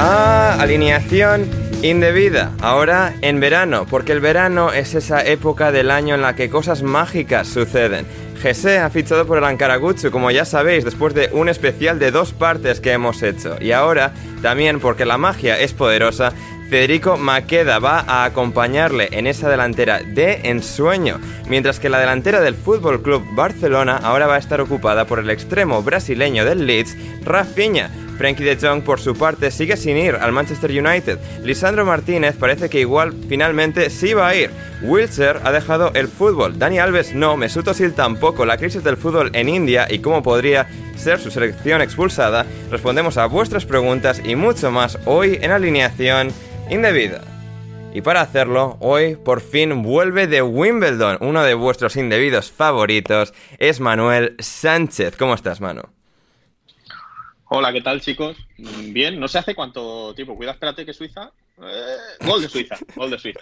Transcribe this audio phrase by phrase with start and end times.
[0.00, 1.50] Bienvenidos a Alineación
[1.82, 6.48] Indebida, ahora en verano, porque el verano es esa época del año en la que
[6.48, 8.06] cosas mágicas suceden.
[8.40, 12.32] Gese ha fichado por el Ankaragutsu, como ya sabéis, después de un especial de dos
[12.32, 13.56] partes que hemos hecho.
[13.60, 16.32] Y ahora, también porque la magia es poderosa,
[16.70, 22.54] Federico Maqueda va a acompañarle en esa delantera de ensueño, mientras que la delantera del
[22.54, 27.90] Fútbol Club Barcelona ahora va a estar ocupada por el extremo brasileño del Leeds, Rafinha.
[28.20, 31.18] Frankie de Jong, por su parte, sigue sin ir al Manchester United.
[31.42, 34.50] Lisandro Martínez parece que igual finalmente sí va a ir.
[34.82, 36.58] Wiltshire ha dejado el fútbol.
[36.58, 38.44] Dani Alves no, Mesut Özil tampoco.
[38.44, 42.44] La crisis del fútbol en India y cómo podría ser su selección expulsada.
[42.70, 46.28] Respondemos a vuestras preguntas y mucho más hoy en alineación
[46.68, 47.22] indebida.
[47.94, 51.16] Y para hacerlo, hoy por fin vuelve de Wimbledon.
[51.22, 55.16] Uno de vuestros indebidos favoritos es Manuel Sánchez.
[55.16, 55.99] ¿Cómo estás, Manu?
[57.52, 58.36] Hola, ¿qué tal, chicos?
[58.58, 60.36] Mm, Bien, no sé hace cuánto tiempo.
[60.36, 61.32] Cuida, espérate que Suiza.
[61.60, 63.40] Eh, gol de Suiza, gol de Suiza.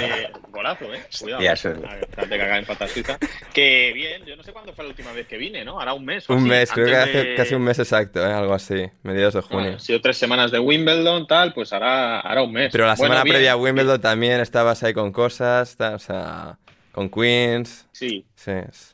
[0.00, 1.02] Eh, golazo, ¿eh?
[1.20, 1.42] Cuidado.
[1.42, 3.18] Ya, eso- Ah, Espérate que acaba de empatar Suiza.
[3.52, 5.80] Que bien, yo no sé cuándo fue la última vez que vine, ¿no?
[5.80, 6.30] Ahora un mes.
[6.30, 8.32] o Un así, mes, creo que hace de- casi un mes exacto, ¿eh?
[8.32, 9.70] algo así, mediados de Ah, junio.
[9.72, 12.70] han sido tres semanas de Wimbledon, tal, pues ahora, ahora un mes.
[12.70, 16.58] Pero la Bueno, semana previa a Wimbledon también estabas ahí con cosas, o sea,
[16.92, 17.88] con Queens.
[17.90, 18.52] Sí, Sí.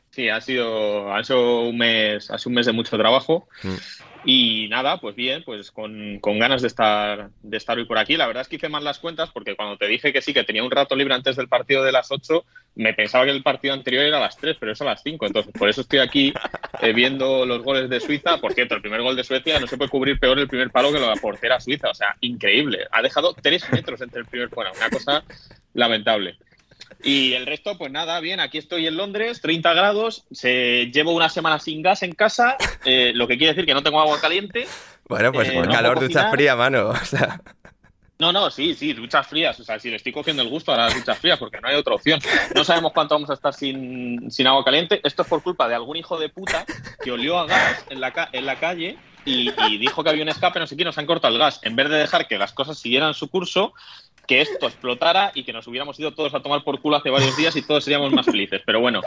[0.09, 3.47] sí, ha sido, ha sido un mes, ha sido un mes de mucho trabajo.
[3.63, 3.75] Mm.
[4.25, 8.17] Y nada, pues bien, pues con, con ganas de estar, de estar hoy por aquí.
[8.17, 10.43] La verdad es que hice mal las cuentas porque cuando te dije que sí, que
[10.43, 12.43] tenía un rato libre antes del partido de las 8,
[12.75, 15.25] me pensaba que el partido anterior era a las 3, pero es a las 5.
[15.25, 16.33] Entonces, por eso estoy aquí
[16.81, 18.39] eh, viendo los goles de Suiza.
[18.39, 20.91] Por cierto, el primer gol de Suecia no se puede cubrir peor el primer palo
[20.91, 21.89] que la portera suiza.
[21.89, 22.87] O sea, increíble.
[22.91, 25.23] Ha dejado 3 metros entre el primer bueno, una cosa
[25.73, 26.37] lamentable.
[27.03, 31.29] Y el resto, pues nada, bien, aquí estoy en Londres, 30 grados, se, llevo una
[31.29, 34.67] semana sin gas en casa, eh, lo que quiere decir que no tengo agua caliente.
[35.07, 36.89] Bueno, pues Eh, por no calor, ducha fría, mano.
[36.89, 37.41] O sea,
[38.19, 40.77] No, no, sí, sí, duchas frías, o sea, sí, le estoy cogiendo el gusto a
[40.77, 42.19] las duchas frías porque no hay otra opción.
[42.53, 44.99] No sabemos cuánto vamos a estar sin, sin agua caliente.
[45.05, 46.65] Esto es por culpa de algún hijo de puta
[47.01, 50.23] que olió a gas en la, ca- en la calle y, y dijo que había
[50.23, 51.61] un escape, no sé qué, nos han cortado el gas.
[51.63, 53.73] En vez de dejar que las cosas siguieran su curso,
[54.29, 57.35] que esto explotara y que nos hubiéramos ido todos a tomar por culo hace varios
[57.35, 58.61] días y todos seríamos más felices.
[58.63, 59.01] Pero bueno,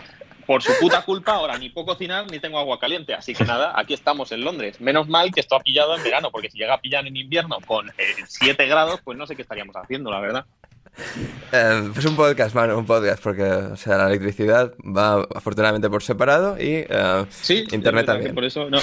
[0.48, 3.14] por su puta culpa ahora ni puedo cocinar ni tengo agua caliente.
[3.14, 4.80] Así que nada, aquí estamos en Londres.
[4.80, 7.58] Menos mal que esto ha pillado en verano, porque si llega a pillar en invierno
[7.64, 10.44] con eh, 7 grados, pues no sé qué estaríamos haciendo, la verdad.
[11.52, 16.02] Eh, pues un podcast, mano, un podcast, porque o sea, la electricidad va afortunadamente por
[16.02, 18.34] separado y eh, Sí, internet también.
[18.34, 18.78] Por eso, no.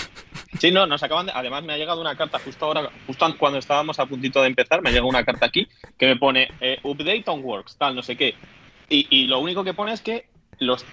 [0.60, 3.38] Sí, no, nos acaban de, además me ha llegado una carta justo ahora, justo an-
[3.38, 5.68] cuando estábamos a puntito de empezar, me llega una carta aquí
[5.98, 8.36] que me pone eh, update on works, tal, no sé qué.
[8.90, 10.28] Y, y lo único que pone es que
[10.60, 10.84] los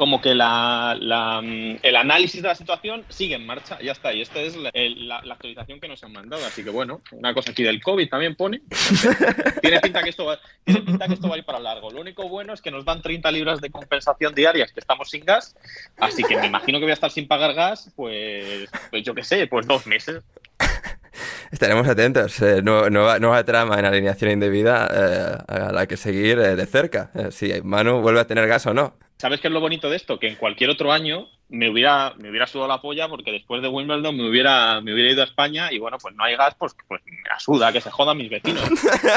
[0.00, 4.14] como que la, la, mm, el análisis de la situación sigue en marcha, ya está.
[4.14, 6.42] Y esta es la, actualización que nos han mandado.
[6.46, 8.62] Así que bueno, una cosa aquí del COVID también pone.
[9.60, 11.90] tiene, pinta que esto va, tiene pinta que esto va a ir para largo.
[11.90, 15.22] Lo único bueno es que nos dan 30 libras de compensación diarias, que estamos sin
[15.22, 15.54] gas.
[15.98, 19.22] Así que me imagino que voy a estar sin pagar gas, pues, pues yo qué
[19.22, 20.22] sé, pues dos meses.
[21.52, 22.40] Estaremos atentos.
[22.40, 26.64] eh, nu- nueva, nueva trama en alineación indebida eh, a la que seguir eh, de
[26.64, 27.10] cerca.
[27.30, 28.94] si Manu vuelve a tener gas o no.
[29.20, 30.18] ¿Sabes qué es lo bonito de esto?
[30.18, 33.68] Que en cualquier otro año me hubiera, me hubiera sudado la polla porque después de
[33.68, 36.74] Wimbledon me hubiera, me hubiera ido a España y bueno, pues no hay gas, pues,
[36.88, 38.64] pues me la suda, que se jodan mis vecinos.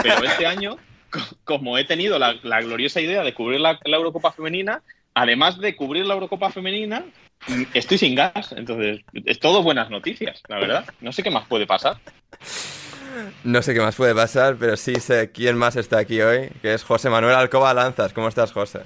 [0.04, 0.76] Pero este año,
[1.10, 4.82] co- como he tenido la, gloriosa idea de cubrir la, la Eurocopa femenina,
[5.14, 7.06] además de cubrir la Eurocopa femenina,
[7.48, 8.52] mm, estoy sin gas.
[8.58, 10.86] Entonces, es todo buenas noticias, la verdad.
[11.00, 11.96] No sé qué más puede pasar.
[13.46, 16.74] No sé qué más puede pasar, pero sí sé quién más está aquí hoy, que
[16.74, 18.12] es José Manuel Alcoba Lanzas.
[18.12, 18.82] ¿Cómo estás, José?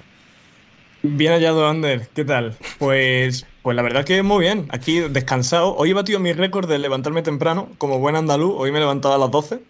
[1.02, 2.08] Bien hallado, Ander.
[2.14, 2.56] ¿Qué tal?
[2.78, 4.66] Pues, pues la verdad que muy bien.
[4.70, 5.76] Aquí descansado.
[5.76, 8.54] Hoy he batido mi récord de levantarme temprano, como buen andaluz.
[8.56, 9.60] Hoy me he levantado a las 12.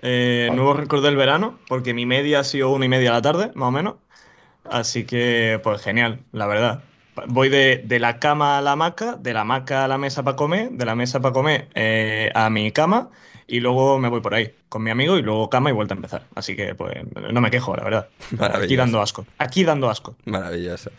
[0.00, 3.22] Eh, nuevo récord del verano, porque mi media ha sido una y media de la
[3.22, 3.94] tarde, más o menos.
[4.64, 6.84] Así que, pues genial, la verdad.
[7.26, 10.36] Voy de, de la cama a la hamaca, de la hamaca a la mesa para
[10.36, 13.10] comer, de la mesa para comer eh, a mi cama
[13.48, 15.96] y luego me voy por ahí con mi amigo y luego cama y vuelta a
[15.96, 16.22] empezar.
[16.34, 16.94] Así que, pues,
[17.32, 18.08] no me quejo, la verdad.
[18.38, 19.26] Aquí dando asco.
[19.38, 20.14] Aquí dando asco.
[20.26, 20.90] Maravilloso.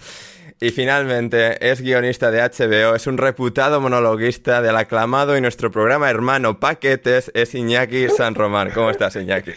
[0.60, 6.10] Y finalmente es guionista de HBO, es un reputado monologuista del aclamado y nuestro programa
[6.10, 8.71] hermano Paquetes es Iñaki San Román.
[8.71, 9.54] ¿Cómo estás, Iñaki?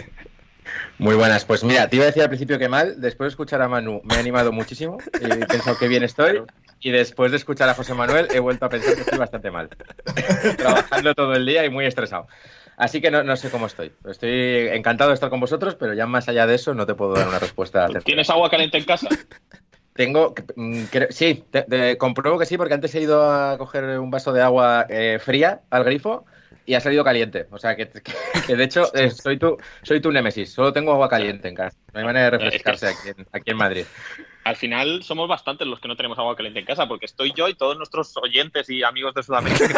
[0.99, 3.61] Muy buenas, pues mira, te iba a decir al principio que mal, después de escuchar
[3.63, 6.43] a Manu me ha animado muchísimo y he pensado que bien estoy
[6.81, 9.69] y después de escuchar a José Manuel he vuelto a pensar que estoy bastante mal,
[10.57, 12.27] trabajando todo el día y muy estresado.
[12.77, 13.93] Así que no, no sé cómo estoy.
[14.09, 17.15] Estoy encantado de estar con vosotros, pero ya más allá de eso no te puedo
[17.15, 17.87] dar una respuesta.
[18.05, 19.09] ¿Tienes agua caliente en casa?
[19.95, 23.99] Tengo, mm, creo- sí, te- te- compruebo que sí, porque antes he ido a coger
[23.99, 26.25] un vaso de agua eh, fría al grifo
[26.67, 27.47] y ha salido caliente.
[27.51, 28.03] O sea, que, que-
[28.47, 30.53] que de hecho eh, soy tu, soy tu némesis.
[30.53, 31.77] Solo tengo agua caliente en casa.
[31.93, 33.85] No hay manera de refrescarse aquí en, aquí en Madrid.
[34.45, 37.49] Al final somos bastantes los que no tenemos agua caliente en casa, porque estoy yo
[37.49, 39.75] y todos nuestros oyentes y amigos de Sudamérica que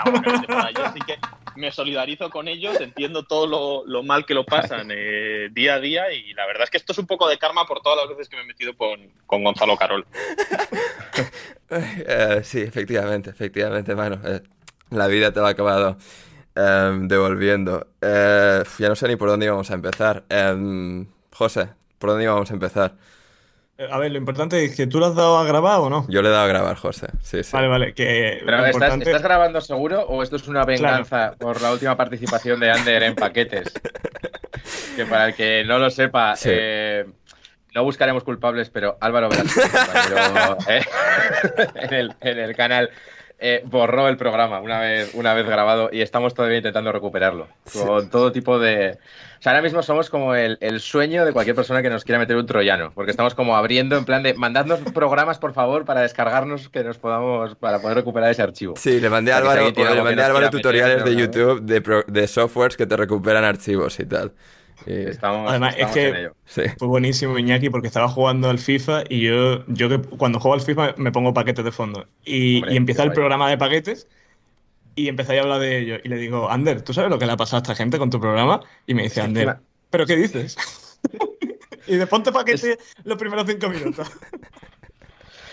[0.00, 0.74] agua ahí.
[0.84, 1.18] Así que
[1.54, 5.80] me solidarizo con ellos, entiendo todo lo, lo mal que lo pasan eh, día a
[5.80, 8.08] día y la verdad es que esto es un poco de karma por todas las
[8.08, 10.04] veces que me he metido con, con Gonzalo Carol.
[11.70, 14.18] Eh, sí, efectivamente, efectivamente, mano.
[14.24, 14.40] Eh,
[14.90, 15.96] la vida te lo ha acabado
[16.54, 17.86] em, devolviendo.
[18.00, 20.24] Eh, ya no sé ni por dónde íbamos a empezar.
[20.28, 21.68] Em, José,
[21.98, 22.94] ¿por dónde íbamos a empezar?
[23.78, 26.04] Eh, A ver, lo importante es que tú lo has dado a grabar o no.
[26.08, 27.06] Yo le he dado a grabar, José.
[27.22, 27.50] Sí, sí.
[27.52, 29.04] Vale, vale, que Pero lo ¿estás, importante...
[29.10, 33.14] estás grabando seguro o esto es una venganza por la última participación de Ander en
[33.14, 33.72] paquetes?
[34.96, 36.48] Que para el que no lo sepa, Sí.
[36.52, 37.06] eh,
[37.74, 40.82] no buscaremos culpables, pero Álvaro Velasco, compañero, eh,
[41.76, 42.90] en, el, en el canal,
[43.38, 47.46] eh, borró el programa una vez, una vez grabado y estamos todavía intentando recuperarlo.
[47.72, 48.98] Con todo tipo de.
[49.38, 52.18] O sea, ahora mismo somos como el, el sueño de cualquier persona que nos quiera
[52.18, 56.00] meter un troyano, porque estamos como abriendo en plan de mandadnos programas, por favor, para
[56.00, 58.74] descargarnos que nos podamos, para poder recuperar ese archivo.
[58.76, 61.14] Sí, le mandé a Álvaro, le mandé a Álvaro tutoriales de.
[61.14, 64.32] YouTube de, pro- de softwares que te recuperan archivos y tal.
[64.86, 66.34] Y- Estamos, Además, es estamos que- en ello.
[66.78, 70.60] Fue buenísimo Iñaki porque estaba jugando al FIFA y yo, yo que cuando juego al
[70.60, 72.06] FIFA me pongo paquetes de fondo.
[72.24, 74.06] Y, Hombre, y empieza el programa de paquetes
[74.94, 75.96] y empezáis a hablar de ello.
[76.02, 78.10] Y le digo, Ander, ¿tú sabes lo que le ha pasado a esta gente con
[78.10, 78.60] tu programa?
[78.86, 79.58] Y me dice, Ander,
[79.90, 80.56] ¿pero qué dices?
[81.86, 84.10] y de ponte paquete los primeros cinco minutos.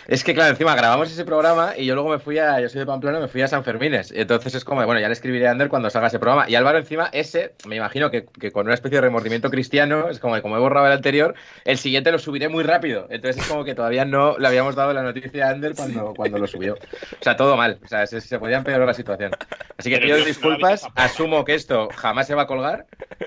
[0.07, 2.59] Es que, claro, encima grabamos ese programa y yo luego me fui a.
[2.59, 4.12] Yo soy de Pamplona, me fui a San Fermines.
[4.15, 6.50] Entonces es como, bueno, ya le escribiré a Ander cuando salga ese programa.
[6.50, 10.19] Y Álvaro, encima, ese, me imagino que, que con una especie de remordimiento cristiano, es
[10.19, 13.07] como, como he borrado el anterior, el siguiente lo subiré muy rápido.
[13.09, 16.38] Entonces es como que todavía no le habíamos dado la noticia a Ander cuando, cuando
[16.38, 16.75] lo subió.
[16.75, 17.79] O sea, todo mal.
[17.83, 19.31] O sea, se, se podía empeorar la situación.
[19.77, 22.85] Así que pido disculpas, asumo que esto jamás se va a colgar,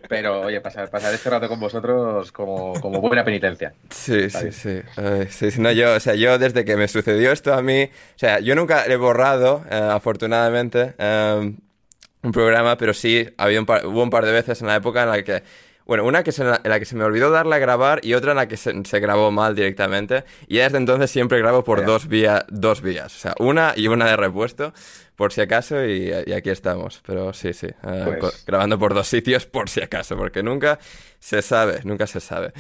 [0.09, 3.75] pero oye, pasar, pasar este rato con vosotros como, como buena penitencia.
[3.91, 4.81] Sí, sí, sí.
[4.97, 7.85] Ay, sí, sí, no, yo, o sea, yo desde que me sucedió esto a mí,
[7.85, 11.53] o sea, yo nunca he borrado, eh, afortunadamente, eh,
[12.23, 15.05] un programa, pero sí había un par- hubo un par de veces en la época
[15.05, 15.43] en la que,
[15.87, 18.33] bueno, una que se, en, la, que se me olvidó darle a grabar y otra
[18.33, 20.25] en la que se, se grabó mal directamente.
[20.47, 21.87] Y desde entonces siempre grabo por Vaya.
[21.93, 24.75] dos, vía, dos vías, o sea, una y una de repuesto,
[25.19, 27.01] por si acaso, y, y aquí estamos.
[27.05, 30.79] Pero sí, sí, eh, Pues- grabando por dos sitios por si acaso, porque nunca
[31.19, 32.53] se sabe, nunca se sabe.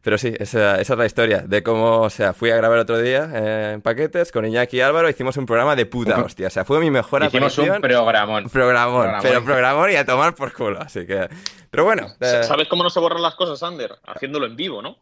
[0.00, 2.98] Pero sí, esa, esa es la historia de cómo, o sea, fui a grabar otro
[2.98, 6.50] día eh, en paquetes con Iñaki y Álvaro, hicimos un programa de puta hostia, o
[6.50, 7.82] sea, fue mi mejor Hicimos un aparición.
[7.82, 8.48] programón.
[8.48, 9.20] Programón, Programón.
[9.22, 11.28] pero programón y a tomar por culo, así que...
[11.70, 13.90] Pero bueno, eh, ¿Sabes cómo no se borran las cosas, Ander?
[14.06, 14.96] Haciéndolo en vivo, ¿no?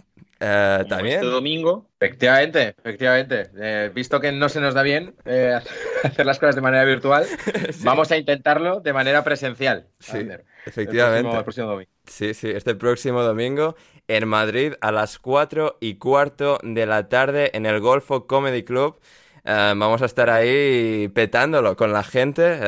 [0.45, 1.17] Eh, También.
[1.17, 1.89] Este domingo.
[2.01, 3.51] Efectivamente, efectivamente.
[3.57, 5.61] Eh, visto que no se nos da bien eh,
[6.03, 7.25] hacer las cosas de manera virtual,
[7.85, 9.87] vamos a intentarlo de manera presencial.
[10.01, 10.45] Sí, Ander.
[10.67, 11.19] efectivamente.
[11.19, 11.91] El próximo, el próximo domingo.
[12.07, 13.77] Sí, sí, este próximo domingo
[14.09, 19.01] en Madrid a las 4 y cuarto de la tarde en el Golfo Comedy Club.
[19.45, 22.59] Vamos a estar ahí petándolo con la gente.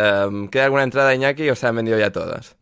[0.50, 2.56] ¿Queda alguna entrada, Iñaki, o se han vendido ya todas?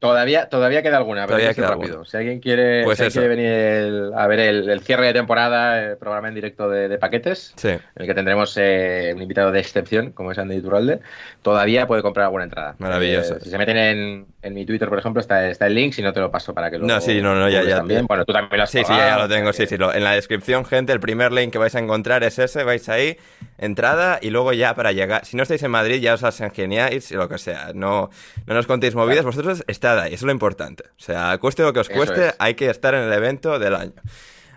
[0.00, 1.92] Todavía, todavía queda alguna, pero Todavía queda rápido.
[1.94, 2.08] alguna.
[2.08, 3.20] Si alguien quiere, Pues si alguien eso.
[3.20, 6.88] quiere venir el- a ver el, el cierre de temporada, el programa en directo de,
[6.88, 7.70] de paquetes, Sí.
[7.70, 11.00] en el que tendremos eh, un invitado de excepción, como es Andy Iturralde,
[11.42, 12.76] todavía puede comprar alguna entrada.
[12.78, 13.38] Maravilloso.
[13.38, 16.02] Eh, si se meten en, en mi Twitter, por ejemplo, está, está el link, si
[16.02, 17.78] no te lo paso para que lo No, sí, no, no, ya, ya.
[17.78, 18.06] también.
[18.06, 19.76] Bueno, tú también lo has Sí, sí, probado, ya, ya lo tengo, sí, sí.
[19.76, 22.88] lo- en la descripción, gente, el primer link que vais a encontrar es ese, vais
[22.88, 23.16] ahí,
[23.58, 27.14] entrada, y luego ya para llegar, si no estáis en Madrid, ya os ingeniáis y
[27.16, 27.72] lo que sea.
[27.74, 28.10] No,
[28.46, 30.84] no nos contéis movidas, vosotros estad ahí, eso es lo importante.
[30.90, 32.34] O sea, cueste lo que os cueste, es.
[32.38, 33.92] hay que estar en el evento del año.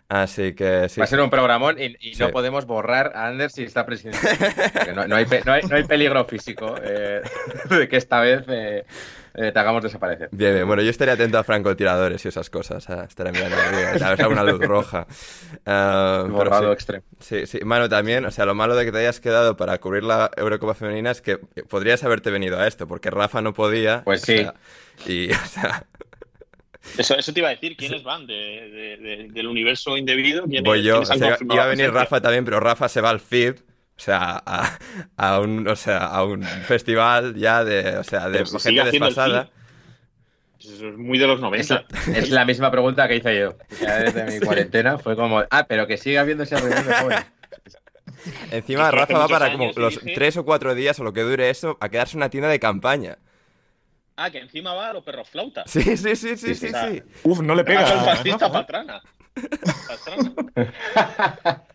[0.10, 1.00] Así que sí.
[1.00, 2.22] Va a ser un programón y, y Sí.
[2.22, 4.20] no podemos borrar a Anders si está presidente.
[4.94, 7.22] No, no hay, no, hay, no hay peligro físico eh,
[7.70, 8.84] de que esta vez eh,
[9.36, 10.30] eh, te hagamos desaparecer.
[10.32, 10.68] Bien, bien.
[10.68, 12.90] Bueno, yo estaría atento a francotiradores y esas cosas.
[12.90, 12.98] ¿eh?
[13.08, 15.08] Estaré mirando arriba, a ver si alguna luz roja.
[15.66, 16.74] Ah, pero Borrado sí.
[16.74, 17.04] extremo.
[17.20, 17.60] Sí, sí.
[17.64, 20.74] Mano, también, o sea, lo malo de que te hayas quedado para cubrir la Eurocopa
[20.74, 24.04] Femenina es que podrías haberte venido a esto, porque Rafa no podía.
[24.04, 24.38] Pues o sí.
[24.40, 24.54] sea,
[25.08, 25.86] y, o sea,
[26.98, 30.44] Eso, eso te iba a decir, ¿quiénes van de, de- de- del universo indebido?
[30.46, 31.02] ¿Quiénes- voy yo.
[31.02, 31.92] O sea, iba a venir?
[31.92, 33.62] Rafa también, pero Rafa se va al FIB.
[34.02, 34.80] O sea, a,
[35.16, 39.52] a un, o sea, a un festival ya de, o sea, de gente desfasada.
[40.60, 41.86] Eso es muy de los Es 90.
[42.08, 43.54] la, es la misma pregunta que hice yo.
[43.80, 47.26] Ya desde mi cuarentena fue como, ah, pero que siga habiendo esa reunión de jóvenes.
[48.50, 50.16] Encima Rafa va para como los dije.
[50.16, 52.60] tres o cuatro días o lo que dure eso a quedarse en una tienda de
[52.60, 53.20] campaña.
[54.16, 55.64] Ah, que encima va a los perros flauta.
[55.68, 57.04] Sí, sí, sí, sí, sí, o sea, sí.
[57.22, 57.82] Uf, no le pega.
[57.82, 59.00] A fascista patrana.
[59.88, 60.34] Patrana.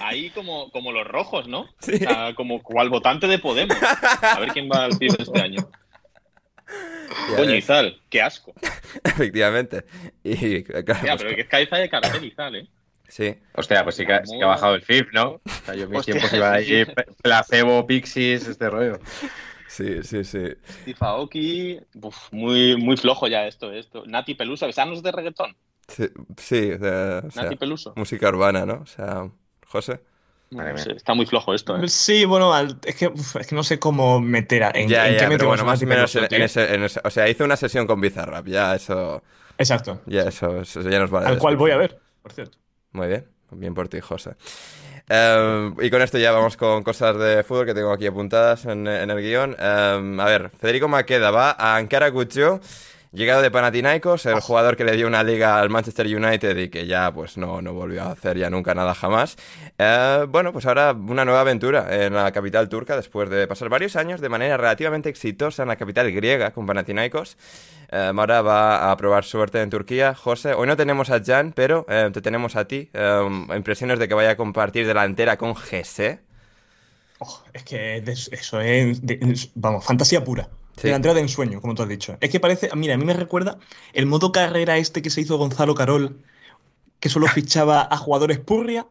[0.00, 1.60] Ahí como, como los rojos, ¿no?
[1.80, 3.76] O sea, como cual votante de Podemos.
[4.22, 5.68] A ver quién va al FIB este año.
[7.36, 7.54] Coño.
[7.54, 8.52] Izal, qué asco.
[9.04, 9.84] Efectivamente.
[10.22, 12.68] Y claro, Mira, pues, pero que es cabeza de cartel Izal, ¿eh?
[13.08, 13.34] sí.
[13.54, 15.40] Hostia, pues sí que, sí que ha bajado el FIF, ¿no?
[15.44, 16.92] O sea, yo en mis Hostia, tiempos iba sí, ahí, sí.
[16.92, 18.98] pe- placebo, pixies, este rollo.
[19.66, 20.44] Sí, sí, sí.
[20.82, 24.04] Steve Aoki, uf, muy, muy flojo ya esto, esto.
[24.06, 25.56] Nati Peluso, que no es de reggaetón.
[25.88, 26.06] Sí,
[26.36, 27.92] sí, de- o sea, Nati Peluso.
[27.96, 28.80] música urbana, ¿no?
[28.82, 29.30] O sea,
[29.68, 30.00] José.
[30.76, 31.86] Sé, está muy flojo esto, ¿eh?
[31.88, 34.70] Sí, bueno, al- es, que, uf, es que no sé cómo meter a.
[34.74, 37.00] ¿En, ya, en ya, qué pero bueno, más o menos en, en ese, en ese-
[37.04, 39.22] O sea, hizo una sesión con Bizarrap, ya eso.
[39.58, 40.00] Exacto.
[40.06, 41.26] Ya eso, eso ya nos vale.
[41.26, 42.56] Al cual voy a ver, por cierto.
[42.92, 44.36] Muy bien, bien por ti, José.
[45.10, 48.86] Eh, y con esto ya vamos con cosas de fútbol que tengo aquí apuntadas en,
[48.86, 49.54] en el guion.
[49.58, 52.60] Eh, a ver, Federico Maqueda va a Ankara Guccio,
[53.12, 56.86] llegado de Panathinaikos, el jugador que le dio una liga al Manchester United y que
[56.86, 59.36] ya pues no, no volvió a hacer ya nunca nada jamás.
[59.78, 63.96] Eh, bueno, pues ahora una nueva aventura en la capital turca después de pasar varios
[63.96, 67.36] años de manera relativamente exitosa en la capital griega con Panathinaikos.
[67.90, 70.14] Eh, ahora va a probar suerte en Turquía.
[70.14, 72.90] José, hoy no tenemos a Jan, pero eh, te tenemos a ti.
[72.92, 76.20] Eh, impresiones de que vaya a compartir delantera con Gese.
[77.20, 77.96] Oh, es que
[78.30, 80.48] eso es, de- es- vamos, fantasía pura.
[80.78, 80.86] Sí.
[80.86, 82.16] Delantera de ensueño, como tú has dicho.
[82.20, 83.58] Es que parece, mira, a mí me recuerda
[83.92, 86.22] el modo carrera este que se hizo Gonzalo Carol,
[87.00, 88.86] que solo fichaba a jugadores purria.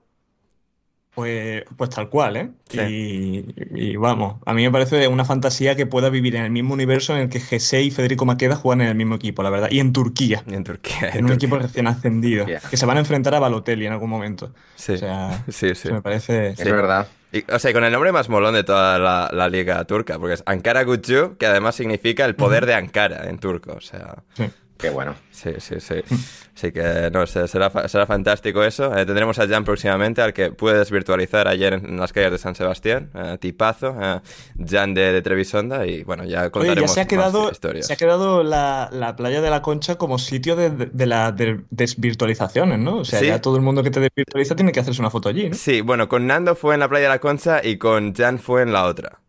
[1.17, 2.49] Pues, pues tal cual, ¿eh?
[2.69, 2.79] Sí.
[2.79, 6.75] Y, y vamos, a mí me parece una fantasía que pueda vivir en el mismo
[6.75, 9.69] universo en el que Gese y Federico Maqueda juegan en el mismo equipo, la verdad.
[9.71, 11.09] Y en Turquía, En Turquía.
[11.15, 14.53] en un equipo recién ascendido, que se van a enfrentar a Balotelli en algún momento.
[14.75, 15.91] Sí, O sea, sí, sí.
[15.91, 16.49] me parece...
[16.49, 17.07] Es verdad.
[17.31, 20.35] Y, o sea, con el nombre más molón de toda la, la liga turca, porque
[20.35, 23.73] es Ankara Gucci, que además significa el poder de Ankara en turco.
[23.75, 24.43] O sea, sí.
[24.77, 25.15] Qué bueno.
[25.31, 25.95] sí, sí, sí.
[26.55, 28.95] Así que, no sé, será, será fantástico eso.
[28.97, 32.37] Eh, tendremos a Jan próximamente, al que pude desvirtualizar ayer en, en las calles de
[32.39, 33.11] San Sebastián.
[33.13, 34.19] Eh, tipazo, eh,
[34.67, 37.85] Jan de, de Trevisonda, y bueno, ya Oye, contaremos ya se ha quedado, más historias.
[37.87, 41.35] se ha quedado la, la playa de la Concha como sitio de, de, de las
[41.35, 42.97] de- desvirtualizaciones, ¿no?
[42.99, 43.27] O sea, Sí.
[43.27, 45.55] ya todo el mundo que te desvirtualiza tiene que hacerse una foto allí, ¿no?
[45.55, 48.61] Sí, bueno, con Nando fue en la playa de la Concha y con Jan fue
[48.63, 49.19] en la otra.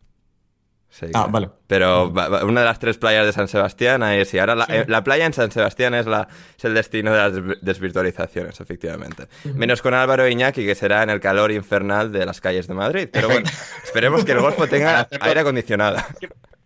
[0.91, 1.51] Sí, Ah, vale.
[1.67, 4.39] Pero una de las tres playas de San Sebastián, ahí sí.
[4.39, 7.33] Ahora la, eh, la playa en San Sebastián es, la, es el destino de las
[7.35, 9.29] desvi- desvirtualizaciones, efectivamente.
[9.55, 13.09] Menos con Álvaro Iñaki, que será en el calor infernal de las calles de Madrid.
[13.13, 13.49] Pero bueno,
[13.85, 15.99] esperemos que el Golfo tenga aire acondicionado.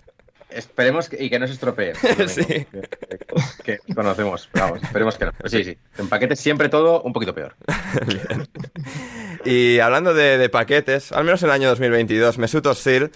[0.55, 1.93] Esperemos que, y que no se estropee.
[2.29, 2.45] Sí.
[2.45, 2.67] Que,
[3.65, 4.49] que- que conocemos.
[4.55, 5.33] Vamos, esperemos que no.
[5.37, 5.77] Pero sí, sí.
[5.99, 7.55] En paquetes siempre todo un poquito peor.
[9.45, 13.11] Y hablando de, de paquetes, al menos en el año 2022, Mesut Özil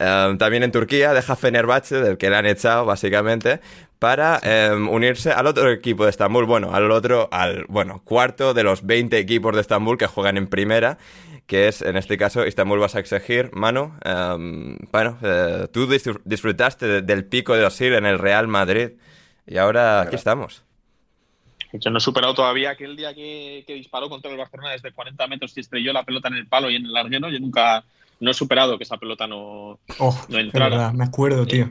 [0.00, 3.60] Eh, también en Turquía deja Fenerbahce, del que le han echado básicamente,
[3.98, 8.62] para eh, unirse al otro equipo de Estambul, bueno, al otro, al, bueno, cuarto de
[8.62, 10.98] los 20 equipos de Estambul que juegan en primera,
[11.48, 13.92] que es, en este caso, Estambul vas a exigir, Manu.
[14.04, 18.90] eh, bueno, eh, tú disfr- disfrutaste de- del pico de Osil en el Real Madrid
[19.46, 20.62] y ahora aquí estamos.
[21.72, 25.26] Yo no he superado todavía aquel día que, que disparó contra el Barcelona desde 40
[25.26, 27.28] metros y estrelló la pelota en el palo y en el larguero.
[27.30, 27.82] Yo nunca
[28.20, 30.70] no he superado que esa pelota no, Oh, no entrara.
[30.70, 31.68] verdad, me acuerdo, tío.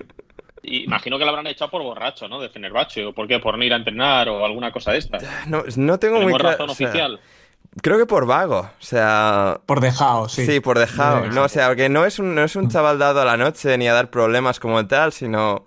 [0.62, 2.40] Y imagino que la habrán echado por borracho, ¿no?
[2.42, 3.06] De Fenerbahce.
[3.06, 3.40] ¿O por qué?
[3.40, 5.18] Por no ir a entrenar o alguna cosa de esta.
[5.48, 6.50] No, no tengo muy claro.
[6.52, 7.20] razón o sea, oficial.
[7.82, 8.60] Creo que por vago.
[8.60, 10.46] O sea, Por dejado, sí.
[10.46, 11.28] Sí, por dejado.
[11.28, 13.78] No, o sea, que no es un, no es un chaval dado a la noche
[13.78, 15.66] ni a dar problemas como tal, sino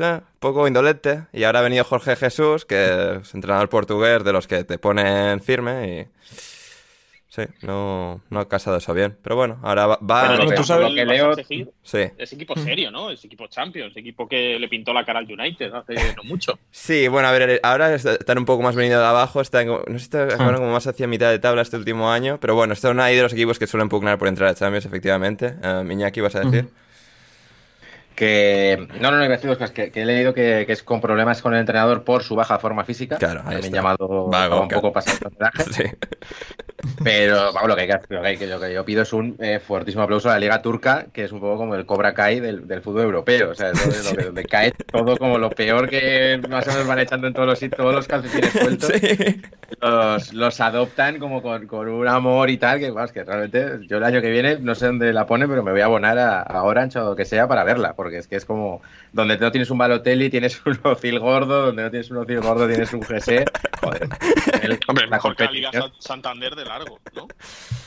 [0.00, 1.26] eh, un poco indolente.
[1.32, 5.40] Y ahora ha venido Jorge Jesús, que es entrenador portugués de los que te ponen
[5.40, 6.18] firme y...
[7.30, 9.16] Sí, no, no ha casado eso bien.
[9.22, 9.98] Pero bueno, ahora va...
[9.98, 11.34] va- Pero no, lo que, tú sabes lo que leo-
[11.82, 12.06] Sí.
[12.16, 13.10] es equipo serio, ¿no?
[13.10, 16.58] Es equipo Champions, equipo que le pintó la cara al United hace no mucho.
[16.70, 19.80] Sí, bueno, a ver, ahora está- están un poco más venido de abajo, están, como-
[19.86, 22.54] no sé si están acabaron como más hacia mitad de tabla este último año, pero
[22.54, 25.54] bueno, son ahí de los equipos que suelen pugnar por entrar a Champions, efectivamente.
[25.88, 26.70] Iñaki, ¿vas a decir?
[28.18, 28.88] Que.
[29.00, 29.70] No, no, no, iba a decir dos cosas.
[29.70, 32.58] Que, que he leído que, que es con problemas con el entrenador por su baja
[32.58, 33.16] forma física.
[33.16, 35.62] Claro, ahí También llamado Vago, un poco pasado rodaje.
[35.72, 35.84] Sí.
[37.04, 39.36] Pero vamos, lo que, hay que, lo, que hay que- lo yo pido es un
[39.40, 42.40] eh, fuertísimo aplauso a la Liga Turca, que es un poco como el Cobra Kai
[42.40, 43.50] del, del fútbol europeo.
[43.50, 46.86] O sea, es donde, donde- donde cae todo como lo peor que más o menos
[46.88, 48.90] van echando en todos los todos los calcetines sueltos.
[48.92, 49.42] Sí.
[49.80, 53.98] Los, los adoptan como con, con un amor y tal, que, vamos, que realmente yo
[53.98, 56.40] el año que viene no sé dónde la pone, pero me voy a abonar a,
[56.42, 58.80] a Orange o lo que sea para verla, porque es que es como
[59.12, 62.66] donde no tienes un Balotelli, tienes un Ozil gordo, donde no tienes un Ozil gordo,
[62.66, 63.44] tienes un GC.
[63.82, 64.08] Joder.
[64.62, 67.28] El- Hombre, la mejor que la Liga Sa- Santander de largo, ¿no?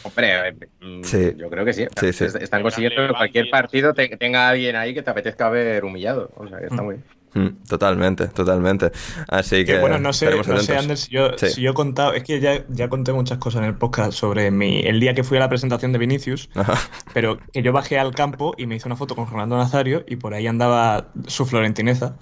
[0.04, 1.34] Hombre, eh, mm, Sí.
[1.38, 1.88] yo creo que sí.
[2.00, 2.26] Sí, sí.
[2.26, 6.32] Est- Están consiguiendo que cualquier partido te- tenga alguien ahí que te apetezca ver humillado.
[6.36, 7.06] O sea, que está muy bien.
[7.34, 8.92] Mm, Totalmente, totalmente.
[9.30, 10.76] Así que, Que bueno, no sé, no sé.
[10.78, 11.50] Ander, si yo, Sí.
[11.50, 14.52] si yo he contado, es que ya, ya conté muchas cosas en el podcast sobre
[14.52, 16.74] mi, el día que fui a la presentación de Vinicius, Ajá.
[17.14, 20.18] pero que yo bajé al campo y me hice una foto con Fernando Nazario y
[20.18, 22.18] por ahí andaba su florentineza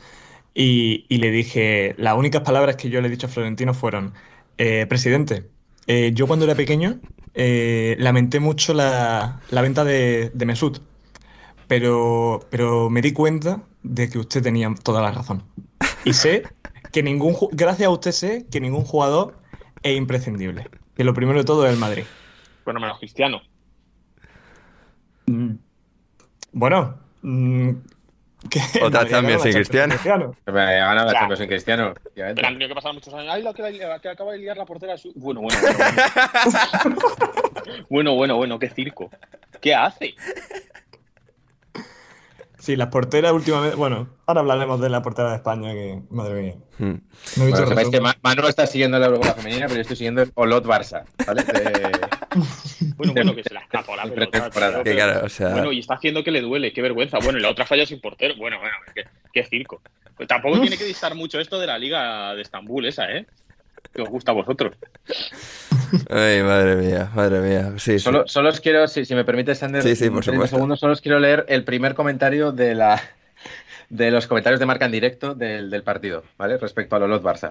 [0.53, 4.13] y, y le dije, las únicas palabras que yo le he dicho a Florentino fueron,
[4.57, 5.45] eh, presidente,
[5.87, 6.99] eh, yo cuando era pequeño
[7.33, 10.79] eh, lamenté mucho la, la venta de, de Mesut,
[11.69, 15.43] pero, pero me di cuenta de que usted tenía toda la razón.
[16.03, 16.43] Y sé
[16.91, 19.37] que ningún, gracias a usted sé que ningún jugador
[19.83, 20.67] es imprescindible.
[20.95, 22.03] Que lo primero de todo es el Madrid.
[22.65, 23.41] Bueno, menos Cristiano.
[25.27, 25.51] Mm,
[26.53, 27.69] Bueno, mm,
[28.49, 29.93] Champions ganado sin Cristiano.
[29.93, 30.35] Cristiano.
[30.47, 31.13] Me ha ganado la.
[31.13, 31.93] Champions en Cristiano.
[32.15, 33.31] Pero han tenido que pasar muchos años.
[33.31, 34.97] ¡Ay, la que, la que acaba de liar la portera!
[34.97, 35.13] su-".
[35.15, 35.59] Bueno, bueno,
[36.83, 36.97] bueno.
[37.89, 39.11] bueno, bueno, bueno, qué circo.
[39.61, 40.15] ¿Qué hace?
[42.59, 43.75] Sí, las porteras últimamente.
[43.77, 46.55] Bueno, ahora hablaremos de la portera de España, que madre mía.
[46.77, 46.93] Mm.
[47.37, 50.31] No he Bueno, que Manu está siguiendo la Eurocopa femenina, pero yo estoy siguiendo el
[50.35, 51.03] Olot Barça.
[51.25, 51.43] ¿vale?
[51.43, 51.91] De-
[52.97, 54.29] Bueno, bueno, que se la escapó la pelota.
[54.31, 54.71] Pretemporada.
[54.73, 57.17] tío, Que pero- claro, o sea- Bueno, y está haciendo que le duele, qué vergüenza.
[57.23, 58.35] Bueno, y la otra falla sin portero.
[58.37, 59.81] Bueno, bueno, qué, qué circo.
[60.17, 63.25] Pues tampoco tiene que distar mucho esto de la liga de Estambul, esa, ¿eh?
[63.93, 64.75] Que os gusta a vosotros.
[66.09, 67.71] Ay, madre mía, madre mía.
[67.77, 67.99] Sí, sí.
[67.99, 70.55] Solo, solo os quiero, si, si me permite, Sander, Sí, sí, por 30 supuesto.
[70.57, 73.01] segundos, solo os quiero leer el primer comentario de la
[73.89, 76.57] de los comentarios de marca en directo del, del partido, ¿vale?
[76.57, 77.49] Respecto al Olot Barça.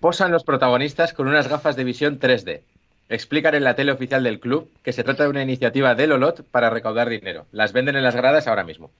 [0.00, 2.62] Posan los protagonistas con unas gafas de visión 3D.
[3.10, 6.42] Explican en la tele oficial del club que se trata de una iniciativa del Olot
[6.50, 7.46] para recaudar dinero.
[7.52, 8.90] Las venden en las gradas ahora mismo.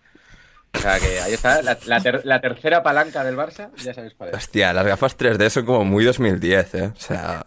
[0.74, 4.12] O sea que ahí está, la, la ter- la tercera palanca del Barça, ya sabéis
[4.14, 4.36] cuál es.
[4.36, 6.92] Hostia, las gafas 3D son como muy 2010, ¿eh?
[6.94, 7.46] O sea,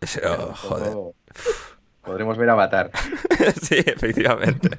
[0.48, 0.92] Un joder.
[2.02, 2.90] Podremos ver Avatar.
[3.62, 4.70] sí, efectivamente.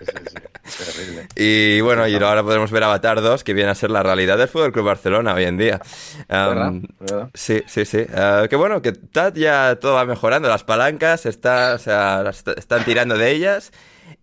[0.00, 0.36] Sí, sí.
[0.84, 1.28] Terrible.
[1.36, 4.48] Y bueno, y ahora podremos ver Avatar 2, que viene a ser la realidad del
[4.48, 5.80] Fútbol Club Barcelona hoy en día.
[6.28, 6.68] ¿Verdad?
[6.68, 7.30] Um, ¿Verdad?
[7.34, 8.06] Sí, sí, sí.
[8.08, 8.94] Eh, que bueno, que
[9.34, 10.48] ya todo va mejorando.
[10.48, 13.70] Las palancas está, o sea, las están tirando de ellas.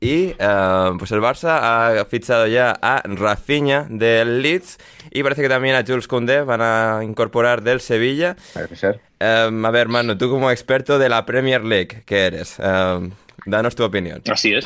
[0.03, 1.59] Y eh, pues el Barça
[2.01, 4.77] ha fichado ya a Rafinha del Leeds.
[5.11, 8.35] Y parece que también a Jules Koundé van a incorporar del Sevilla.
[8.53, 8.99] Parece ser.
[9.19, 12.57] Eh, a ver, Manu, tú como experto de la Premier League, ¿qué eres?
[12.59, 13.09] Eh,
[13.45, 14.21] danos tu opinión.
[14.29, 14.65] Así es.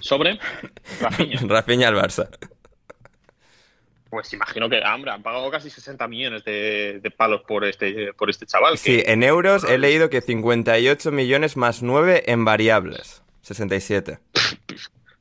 [0.00, 0.38] Sobre
[1.00, 1.40] Rafinha.
[1.48, 2.28] Rafinha al Barça.
[4.10, 8.12] Pues imagino que, ah, hombre, han pagado casi 60 millones de, de palos por este,
[8.12, 8.74] por este chaval.
[8.74, 13.22] que- Sí, en euros he leído que 58 millones más 9 en variables.
[13.40, 14.18] 67.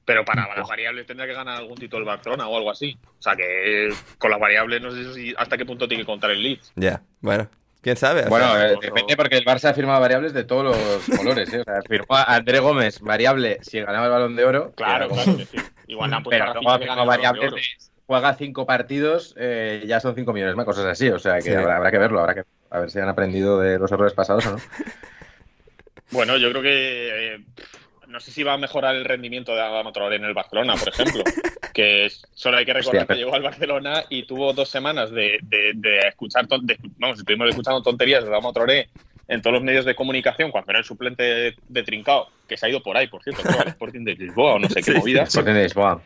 [0.03, 2.97] Pero para las variables tendría que ganar algún título el Barcelona o algo así.
[3.19, 6.31] O sea que con las variables no sé si hasta qué punto tiene que contar
[6.31, 6.73] el Leeds.
[6.75, 7.47] Ya, bueno.
[7.81, 8.23] ¿Quién sabe?
[8.25, 11.51] O Bueno, sea, eh, depende porque el Barça ha firmado variables de todos los colores.
[11.53, 11.61] ¿eh?
[11.61, 14.71] O sea, firmó a André Gómez variable si ganaba el balón de oro.
[14.75, 15.57] Claro, claro que sí.
[15.87, 17.61] Igual Pero luego Rafinha ha firmado de variables de
[18.05, 21.09] juega cinco partidos, eh, ya son cinco millones más, cosas así.
[21.09, 21.53] O sea, que Sí.
[21.53, 24.45] habrá, habrá que verlo, habrá que a ver si han aprendido de los errores pasados
[24.45, 24.57] o no.
[26.11, 27.39] Bueno, yo creo que eh,
[28.12, 30.89] no sé si va a mejorar el rendimiento de Adama Traoré en el Barcelona, por
[30.89, 31.24] ejemplo.
[31.74, 35.10] que es- solo hay que recordar Hostia, que llegó al Barcelona y tuvo dos semanas
[35.12, 38.89] de, de- de escuchar, ton- de- vamos, estuvimos escuchando tonterías de Adama Traoré
[39.28, 42.65] en todos los medios de comunicación cuando era el suplente de, de Trincao, que se
[42.65, 45.24] ha ido por ahí, por cierto, al Sporting de Lisboa o no sé qué movida.
[45.24, 46.02] Sporting de Lisboa.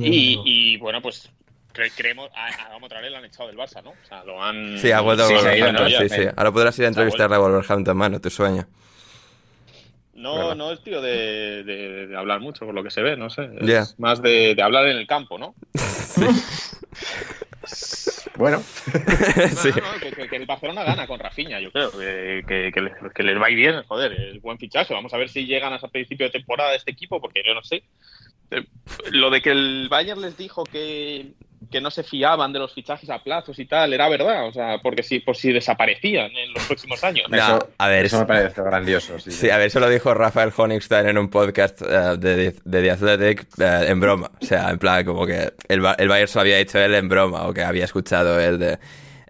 [0.00, 1.30] Y, y, bueno, pues
[1.72, 3.90] cre- creemos a, a Traoré lo han echado del Barça, ¿no?
[3.90, 6.22] O sea, lo han Sí, ha vuelto a Sí, ido, Wolverhampton, sí, sí.
[6.22, 6.32] eh.
[6.36, 8.66] Ahora podrás ir a entrevistarle a Wolverhampton, mano, tu sueño.
[10.14, 10.54] No, Verdad.
[10.56, 13.48] no es tío de, de- de hablar mucho, por lo que se ve, no sé.
[13.60, 15.54] Es más de, de hablar en el campo, ¿no?
[18.36, 18.60] Bueno,
[19.56, 19.68] sí.
[19.70, 21.92] No, no, no, que, el Barcelona gana con Rafinha, yo creo.
[21.92, 24.92] Que, que, que les, que les va a ir bien, joder, es buen fichaje.
[24.92, 27.62] Vamos a ver si llegan hasta principio de temporada de este equipo, porque yo no
[27.62, 27.84] sé.
[28.50, 28.64] Eh,
[29.12, 31.32] Lo de que el Bayern les dijo que,
[31.70, 34.46] que no se fiaban de los fichajes a plazos y tal, era verdad.
[34.48, 37.26] O sea, porque si, por si desaparecían en los próximos años.
[37.30, 39.18] No, eso, a ver, eso me parece grandioso.
[39.18, 42.82] Sí, Sí, a ver, eso lo dijo Rafael Honigstein en un podcast eh, de, de
[42.82, 44.30] The Athletic eh, en broma.
[44.40, 46.94] O sea, en plan, como que el, Ba- el Bayern se lo había dicho él
[46.94, 48.78] en broma, o que había escuchado él de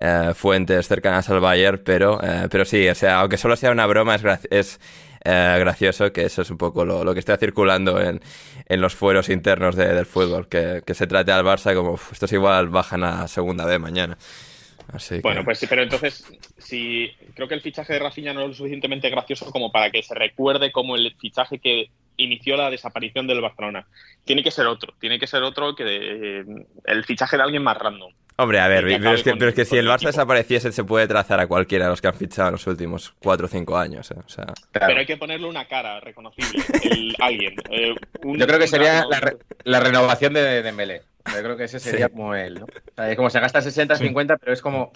[0.01, 2.21] eh, fuentes cercanas al Bayern, pero,
[2.51, 4.81] pero sí, o sea, aunque solo sea una broma, es, es
[5.25, 8.21] eh, gracioso que eso es un poco lo, lo que está circulando en,
[8.69, 12.13] en los fueros internos de- del fútbol, que, que se trate al Barça como, "Uf,
[12.13, 14.17] estos igual bajan a segunda B mañana.
[14.93, 16.25] Así que- Bueno, pues sí, pero entonces,
[16.59, 20.03] si creo que el fichaje de Rafinha no es lo suficientemente gracioso como para que
[20.03, 23.87] se recuerde como el fichaje que inició la desaparición del Barcelona.
[24.25, 26.45] Tiene que ser otro, tiene que ser otro que eh,
[26.85, 28.13] el fichaje de alguien más random.
[28.37, 29.95] Hombre, a ver, que pero es que, acabe pero es que con- si el Barça
[29.97, 30.09] equipo.
[30.09, 33.47] desapareciese, se puede trazar a cualquiera de los que han fichado en los últimos 4
[33.47, 34.11] o 5 años.
[34.11, 34.87] eh, O sea, Claro.
[34.89, 37.55] Pero hay que ponerle una cara reconocible, el, alguien.
[37.71, 41.03] eh, un- Yo creo que sería la, re- la renovación de Dembélé.
[41.33, 42.13] Yo creo que ese sería Sí.
[42.13, 42.65] como él, ¿no?
[42.67, 44.93] O sea, es como se gasta 60, 50, pero es como,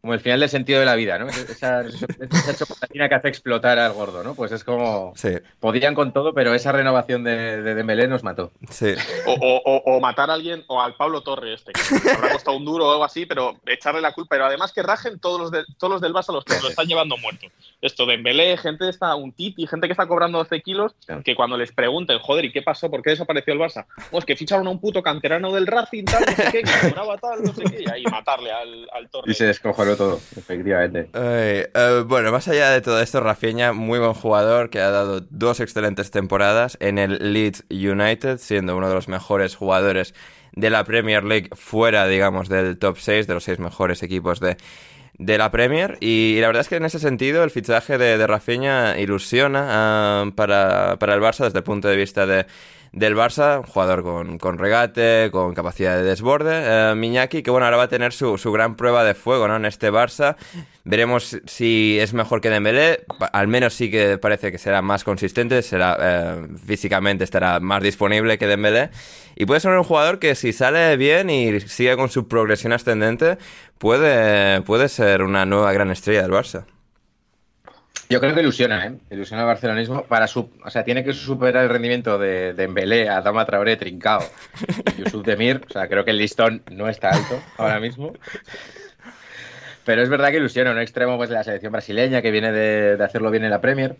[0.00, 1.28] como el final del sentido de la vida, ¿no?
[1.28, 4.34] Esa, esa chocolatina que hace explotar al gordo, ¿no?
[4.34, 5.12] Pues es como...
[5.16, 8.50] sí, Podían con todo, pero esa renovación de, de Dembélé nos mató.
[8.70, 8.94] sí.
[9.26, 12.64] O, o- o- matar a alguien, o al Pablo Torre este, que habrá costado un
[12.64, 14.30] duro o algo así, pero echarle la culpa.
[14.36, 16.86] Pero además que rajen todos los, de- todos los del Barça los que lo están
[16.86, 17.46] llevando muerto.
[17.82, 21.34] Esto de Embelé, gente de esta, un Titi, gente que está cobrando 12 kilos, que
[21.34, 22.90] cuando les pregunten, joder, ¿y qué pasó?
[22.90, 23.86] ¿Por qué desapareció el Barça?
[24.10, 27.18] Pues que ficharon a un puto canterano del Racing, tal, no sé qué, que cobraba
[27.18, 29.30] tal, no sé qué, y ahí matarle al, al Torre.
[29.30, 31.08] Y se descojonó todo, efectivamente.
[31.14, 31.68] Eh,
[32.06, 36.10] bueno, más allá de todo esto, Rafinha, muy buen jugador que ha dado dos excelentes
[36.10, 40.14] temporadas en el Leeds United, siendo uno de los mejores jugadores
[40.52, 44.56] de la Premier League fuera, digamos, del top 6, de los seis mejores equipos de,
[45.18, 45.98] de la Premier.
[46.00, 50.96] Y, la verdad es que en ese sentido el fichaje de, de ilusiona ah, para,
[50.98, 52.46] para el Barça desde el punto de vista de,
[52.92, 56.52] del Barça, un jugador con, con regate, con capacidad de desborde.
[56.54, 59.56] Eh, Miñaki, que bueno, ahora va a tener su, su gran prueba de fuego ¿no?
[59.56, 60.36] en este Barça.
[60.84, 63.04] Veremos si es mejor que Dembélé.
[63.32, 68.38] Al menos sí que parece que será más consistente, será eh, físicamente estará más disponible
[68.38, 68.90] que Dembélé.
[69.36, 73.38] Y puede ser un jugador que si sale bien y sigue con su progresión ascendente,
[73.78, 76.64] puede, puede ser una nueva gran estrella del Barça.
[78.10, 78.92] Yo creo que ilusiona, ¿eh?
[79.10, 80.02] Ilusiona al barcelonismo.
[80.02, 84.20] Para su, o sea, tiene que superar el rendimiento de, de Embelé, Adama Traoré, Trincao
[84.98, 85.60] Yusuf Demir.
[85.68, 88.12] O sea, creo que el listón no está alto ahora mismo.
[89.84, 90.72] Pero es verdad que ilusiona.
[90.72, 93.60] Un extremo, pues, de la selección brasileña que viene de, de hacerlo bien en la
[93.60, 93.94] Premier.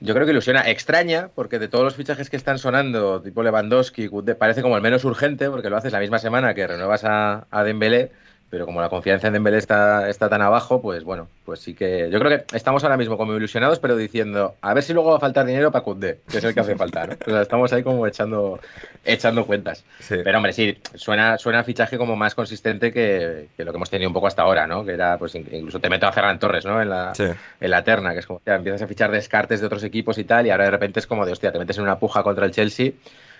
[0.00, 0.68] Yo creo que ilusiona.
[0.70, 5.04] Extraña, porque de todos los fichajes que están sonando, tipo Lewandowski, parece como el menos
[5.04, 8.10] urgente, porque lo haces la misma semana que renuevas a, a Dembélé,
[8.52, 12.10] pero como la confianza en Dembélé está, está tan abajo, pues bueno, pues sí que...
[12.10, 15.16] Yo creo que estamos ahora mismo como ilusionados, pero diciendo, a ver si luego va
[15.16, 17.14] a faltar dinero para Koundé, que es el que hace falta, ¿no?
[17.26, 18.60] O sea, estamos ahí como echando,
[19.06, 19.84] echando cuentas.
[20.00, 20.16] Sí.
[20.22, 23.88] Pero hombre, sí, suena, suena a fichaje como más consistente que, que lo que hemos
[23.88, 24.84] tenido un poco hasta ahora, ¿no?
[24.84, 26.82] Que era, pues in- incluso te meto a Ferran Torres, ¿no?
[26.82, 27.24] En la, Sí.
[27.58, 30.24] en la terna, que es como, ya, empiezas a fichar descartes de otros equipos y
[30.24, 32.44] tal, y ahora de repente es como de, hostia, te metes en una puja contra
[32.44, 32.92] el Chelsea,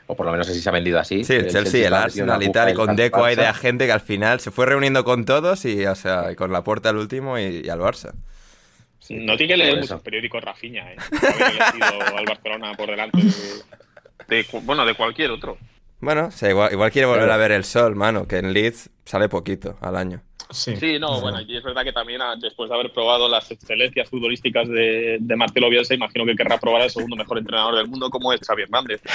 [0.06, 1.24] o por lo menos así se ha vendido así.
[1.24, 2.96] Sí, el Chelsea, el Arsenal y tal, y con.
[2.96, 6.32] Deco ahí de agente que al final se fue reuniendo con todos y, o sea,
[6.32, 8.12] y con la puerta al último y, y al Barça.
[9.10, 10.96] no tiene que leer muchos periódicos Rafinha, ¿eh?
[11.22, 13.18] Haber al Barcelona por delante
[14.28, 15.58] de, bueno, de cualquier otro.
[16.00, 18.90] Bueno, o sea, igual, igual quiere volver a ver el sol, mano, que en Leeds
[19.04, 20.20] sale poquito al año.
[20.52, 20.76] Sí.
[20.76, 24.08] Sí, no, bueno, y es verdad que también ah, después de haber probado las excelencias
[24.08, 28.10] futbolísticas de, de Marcelo Bielsa, imagino que querrá probar al segundo mejor entrenador del mundo
[28.10, 29.02] como es Xavi Hernández.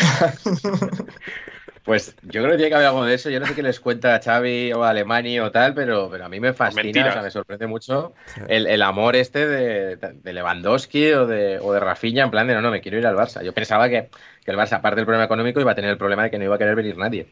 [1.87, 3.29] Pues yo creo que tiene que haber algo de eso.
[3.29, 6.25] Yo no sé qué les cuenta a Xavi o a Alemania o tal, pero, pero
[6.25, 8.13] a mí me fascina, o sea, me sorprende mucho
[8.49, 12.55] el, el amor este de, de Lewandowski o de, o de Rafinha, en plan de
[12.55, 13.41] no, no, me quiero ir al Barça.
[13.41, 14.09] Yo pensaba que,
[14.43, 16.43] que el Barça, aparte del problema económico, iba a tener el problema de que no
[16.43, 17.27] iba a querer venir nadie.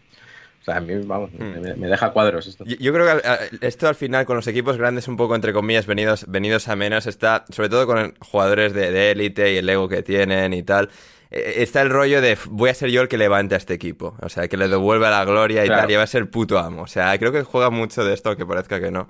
[0.65, 2.65] O sea, a mí, vamos, me, me deja cuadros esto.
[2.65, 5.54] Yo, yo creo que a- esto al final con los equipos grandes un poco entre
[5.54, 9.88] comillas venidos, venidos a menos está, sobre todo con jugadores de élite y el ego
[9.88, 10.89] que tienen y tal,
[11.30, 13.75] eh, está el rollo de "F- voy a ser yo el que levante a este
[13.75, 15.84] equipo, o sea, que le devuelva la gloria y Claro.
[15.84, 18.30] tal, y va a ser puto amo, o sea, creo que juega mucho de esto,
[18.30, 19.08] aunque parezca que no.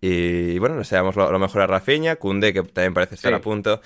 [0.00, 3.36] Y bueno, damos lo, lo mejor a Rafinha, Kunde, que también parece estar Sí.
[3.36, 3.80] a punto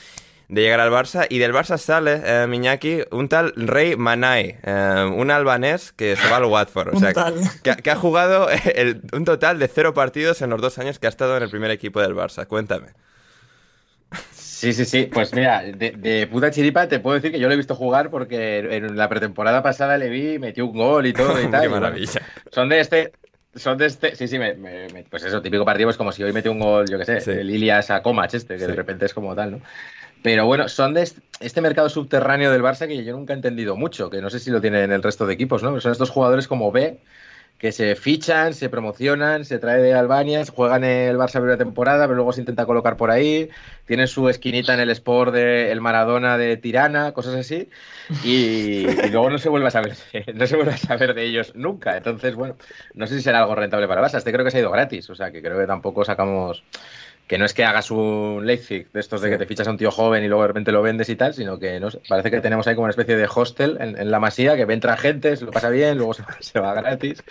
[0.49, 1.27] de llegar al Barça.
[1.29, 6.29] Y del Barça sale, eh, Miñaki, un tal Rey Manai, eh, un albanés que se
[6.29, 6.89] va al Watford.
[6.89, 7.35] O Un sea, tal.
[7.63, 10.99] Que, ha- que ha jugado el- un total de cero partidos en los dos años
[10.99, 12.47] que ha estado en el primer equipo del Barça.
[12.47, 12.89] Cuéntame.
[14.33, 15.11] Sí, sí, sí.
[15.13, 18.11] Pues mira, de, de puta chiripa te puedo decir que yo lo he visto jugar
[18.11, 21.63] porque en la pretemporada pasada le vi, metió un gol y todo y tal.
[21.63, 22.23] Qué bueno, maravilla.
[22.51, 23.13] son de este.
[23.55, 24.17] Son de este.
[24.17, 24.55] Sí, sí, me-
[25.11, 27.31] pues eso, típico partido, es como si hoy metió un gol, yo qué sé, Sí.
[27.33, 28.67] el Ilias a Kovac este, que Sí.
[28.67, 29.61] de repente es como tal, ¿no?
[30.25, 33.77] Pero bueno, son de est- este mercado subterráneo del Barça que yo nunca he entendido
[33.77, 35.79] mucho, que no sé si lo tienen el resto de equipos, ¿no?
[35.83, 36.99] Son estos jugadores como B,
[37.59, 42.15] que se fichan, se promocionan, se trae de Albania, juegan el Barça primera temporada, pero
[42.15, 43.51] luego se intenta colocar por ahí,
[43.85, 47.69] tienen su esquinita en el Sport de el Maradona de Tirana, cosas así,
[48.25, 49.95] y, luego no se vuelve a saber,
[50.35, 51.99] no se vuelve a saber de ellos nunca.
[51.99, 52.57] Entonces, bueno,
[52.95, 54.17] no sé si será algo rentable para Barça.
[54.17, 56.65] Este creo que se ha ido gratis, o sea que creo que tampoco sacamos
[57.27, 59.79] que no es que hagas un Leipzig de estos de que te fichas a un
[59.79, 62.31] tío joven y luego de repente lo vendes y tal, sino que no sé, parece
[62.31, 65.37] que tenemos ahí como una especie de hostel en, en la masía que entra gente,
[65.37, 67.23] se lo pasa bien, luego se se va gratis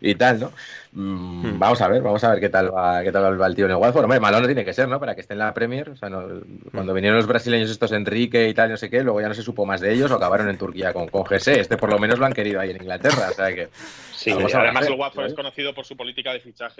[0.00, 0.52] y tal, ¿no?
[0.94, 3.64] Mm, Vamos a ver, vamos a ver qué tal va, qué tal va el tío
[3.64, 4.04] en el Watford.
[4.04, 5.00] Hombre, malo no tiene que ser, ¿no?
[5.00, 5.88] Para que esté en la Premier.
[5.88, 9.20] O sea, no- cuando vinieron los brasileños estos Enrique y tal, no sé qué, luego
[9.20, 11.60] ya no se supo más de ellos o acabaron en Turquía con, con GC.
[11.60, 13.68] Este por lo menos lo han querido ahí en Inglaterra, o sea que...
[14.12, 15.28] Sí, Vamos a además ver, el Watford ¿eh?
[15.28, 16.76] es conocido por su política de fichajes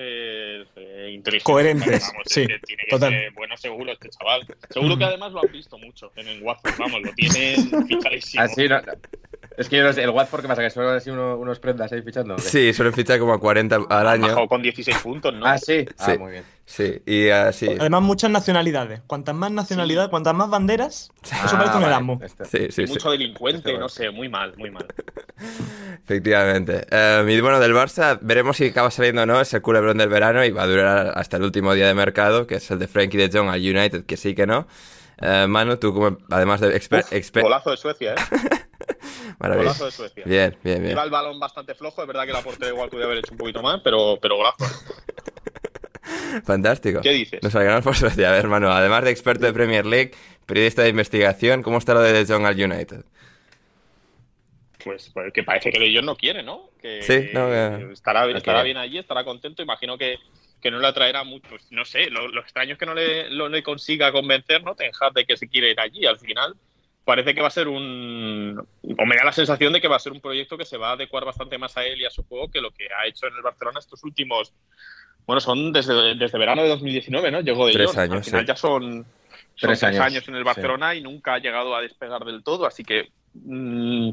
[0.77, 1.23] eh.
[1.43, 3.11] Coherentes, Vamos, es sí, que tiene que total.
[3.11, 4.47] ser bueno seguro este chaval.
[4.71, 8.43] Seguro que además lo han visto mucho en el Watford, vamos, lo tienen fichadísimo.
[8.45, 8.81] Así, no,
[9.57, 10.63] es que yo no sé, el Watford, ¿qué pasa?
[10.63, 12.37] ¿Que solo así uno- unos prendas ahí fichando?
[12.37, 12.43] qué?
[12.43, 14.29] Sí, suelen fichar como a 40 al año.
[14.29, 15.45] Bajó con 16 puntos, ¿no?
[15.47, 15.87] Ah, sí.
[15.99, 16.19] Ah, Sí.
[16.19, 16.45] muy bien.
[16.65, 17.69] Sí, y así.
[17.79, 19.01] Además, muchas nacionalidades.
[19.07, 22.23] Cuantas más nacionalidades, cuantas más banderas, eso Ah, parece un vale, Erasmus.
[22.23, 22.93] este- Sí, sí, sí.
[22.93, 24.87] mucho delincuente, Este no sé, muy mal, muy mal.
[26.05, 26.87] Efectivamente.
[26.91, 29.41] Eh, y bueno, del Barça, veremos si acaba saliendo o no.
[29.41, 32.47] Es el culebrón del verano y va a durar hasta el último día de mercado,
[32.47, 34.67] que es el de Frankie de Jong al United, que sí que no.
[35.21, 38.17] Eh, Manu, tú como, además de exper- Uf, exper- golazo de Suecia, ¿eh?
[39.39, 40.25] Golazo de Suecia.
[40.27, 40.93] Bien, bien, bien.
[40.93, 43.39] Iba el balón bastante flojo, es verdad que la portería igual podía haber hecho un
[43.39, 44.57] poquito más, pero, pero golazo.
[46.45, 47.01] Fantástico.
[47.03, 47.43] ¿Qué dices?
[47.43, 48.29] Nos alegramos por Suecia.
[48.31, 50.13] A ver, Manu, además de experto de Premier League,
[50.47, 53.05] periodista de investigación, ¿cómo está lo de De Jong al United?
[54.85, 56.71] Pues, pues que parece que De Jong no quiere, ¿no?
[56.81, 59.63] Que Sí, no, que- estará, que- estará bien allí, estará contento.
[59.63, 60.19] Imagino que,
[60.61, 61.49] que no le atraerá mucho.
[61.71, 64.75] No sé, lo, lo extraño es que no le, lo- le consiga convencer, ¿no?
[64.75, 66.05] Ten Hag de que se quiere ir allí.
[66.07, 66.57] Al final
[67.05, 68.59] parece que va a ser un...
[68.83, 70.91] O me da la sensación de que va a ser un proyecto que se va
[70.91, 73.27] a adecuar bastante más a él y a su juego que lo que ha hecho
[73.27, 74.53] en el Barcelona estos últimos...
[75.27, 77.41] Bueno, son desde, desde verano de 2019, ¿no?
[77.41, 78.47] Llegó De Tres años, Al final sí.
[78.47, 79.05] ya son, son
[79.57, 82.67] Tres tres, años, años, en el Barcelona y nunca ha llegado a despegar del todo.
[82.67, 83.11] Así que...
[83.35, 84.11] mm,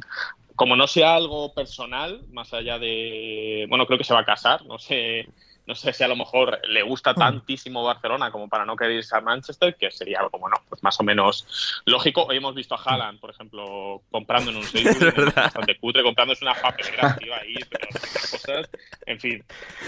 [0.60, 3.65] como no sea algo personal, más allá de.
[3.69, 4.65] Bueno, creo que se va a casar.
[4.65, 5.25] No sé,
[5.69, 9.15] no sé si a lo mejor le gusta tantísimo Barcelona como para no querer irse
[9.15, 12.23] a Manchester, que sería algo como no, pues más o menos lógico.
[12.23, 16.55] Hoy hemos visto a Haaland, por ejemplo, comprando en un Sainsbury's, bastante cutre, comprándose una
[16.55, 17.88] papelera tío, ahí, pero
[18.32, 18.67] cosas.
[19.05, 19.43] En fin.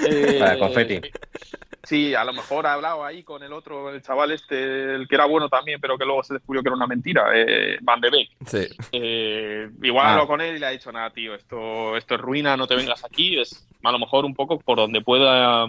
[0.07, 1.01] Eh, Para confeti.
[1.83, 5.15] Sí, a lo mejor ha hablado ahí con el otro, el chaval este, el que
[5.15, 8.09] era bueno también, pero que luego se descubrió que era una mentira, eh, Van de
[8.11, 8.29] Beek.
[8.45, 8.67] Sí.
[8.91, 10.13] Eh, igual Ah.
[10.13, 12.75] hablo con él y le ha dicho, nada, tío, esto, esto es ruina, no te
[12.75, 13.39] vengas aquí.
[13.39, 15.65] Es a lo mejor un poco por donde pueda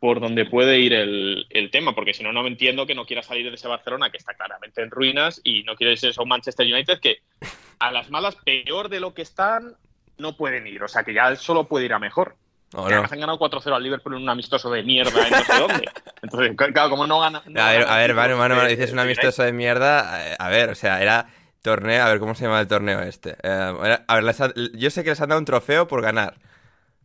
[0.00, 3.04] por donde puede ir el, el tema, porque si no, no me entiendo que no
[3.04, 6.22] quiera salir de ese Barcelona que está claramente en ruinas y no quiere irse a
[6.22, 7.18] un Manchester United que
[7.78, 9.76] a las malas, peor de lo que están,
[10.18, 10.82] no pueden ir.
[10.82, 12.36] O sea, que ya solo puede ir a mejor.
[12.72, 12.94] ¿O Que no?
[12.96, 15.88] además han ganado 4-0 al Liverpool en un amistoso de mierda en no sé dónde.
[16.22, 17.42] Entonces, claro, como no gana.
[17.46, 20.30] no A ver, gana a ver, de- Manu, dices un amistoso de mierda.
[20.32, 21.26] eh, A ver, o sea, era
[21.62, 22.02] torneo.
[22.04, 23.30] A ver, ¿cómo se llama el torneo este?
[23.42, 26.36] Eh, era- a ver, han- yo sé que les han dado un trofeo por ganar.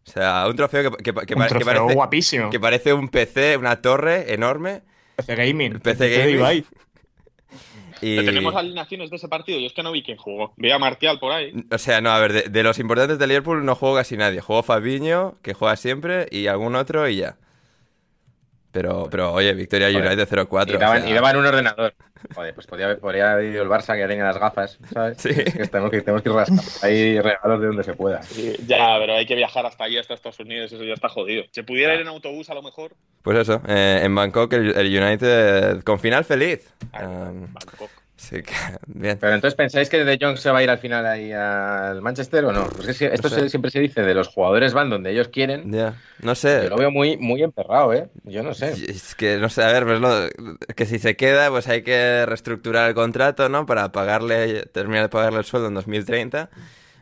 [0.07, 2.49] O sea, un trofeo que, que- que Un pare- que trofeo parece, guapísimo.
[2.49, 4.81] que parece un PC, una torre enorme.
[5.15, 5.79] PC Gaming.
[5.79, 6.35] PC de Gaming.
[6.35, 6.65] Ibai.
[8.01, 10.53] Y, Tenemos alineaciones de ese partido y es que no vi quién jugó.
[10.57, 11.53] Vi a Martial por ahí.
[11.71, 14.41] O sea, no, a ver, de, de los importantes de Liverpool no jugó casi nadie.
[14.41, 17.37] Jugó Fabiño, que juega siempre, y algún otro y ya.
[18.75, 20.05] Pero, pero oye, Victoria Joder.
[20.07, 20.67] United 0-4.
[20.69, 21.93] Y daban, o sea, y daban un ordenador.
[22.35, 25.17] Joder, pues podría, haber- podría haber ido el Barça que tenga las gafas, ¿sabes?
[25.21, 25.29] Sí.
[25.29, 26.61] Es que tenemos que, tenemos que ir rascando.
[26.81, 28.21] Hay regalos de donde se pueda.
[28.23, 31.43] Sí, Ya, pero hay que viajar hasta allí, hasta Estados Unidos, eso ya está jodido.
[31.51, 32.91] Se pudiera ir en autobús a lo mejor.
[33.21, 36.73] Pues eso, eh, en Bangkok el, el United con final feliz.
[36.91, 37.89] Ah, Um, Bangkok.
[38.17, 38.53] Sí que,
[38.87, 39.17] bien.
[39.19, 42.45] Pero entonces, ¿pensáis que De Jong se va a ir al final ahí al Manchester
[42.45, 42.69] o no?
[42.69, 43.41] Porque es que esto No sé.
[43.43, 45.71] se- siempre se dice de los jugadores van donde ellos quieren.
[46.21, 46.63] No sé.
[46.63, 48.09] Yo lo veo muy, muy emperrado, ¿eh?
[48.23, 48.71] Yo no sé.
[48.71, 50.29] Es que no sé, a ver, pues lo-
[50.75, 53.65] que si se queda, pues hay que reestructurar el contrato, ¿no?
[53.65, 56.49] Para pagarle, terminar de pagarle el sueldo en 2030.